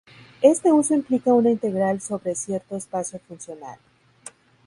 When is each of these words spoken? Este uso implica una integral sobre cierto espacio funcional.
Este 0.41 0.71
uso 0.73 0.95
implica 0.95 1.31
una 1.31 1.51
integral 1.51 2.01
sobre 2.01 2.33
cierto 2.33 2.75
espacio 2.75 3.19
funcional. 3.27 3.77